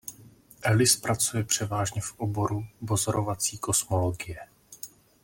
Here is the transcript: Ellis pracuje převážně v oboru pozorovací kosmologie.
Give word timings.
Ellis 0.61 0.95
pracuje 0.97 1.43
převážně 1.43 2.01
v 2.01 2.19
oboru 2.19 2.65
pozorovací 2.87 3.57
kosmologie. 3.57 4.39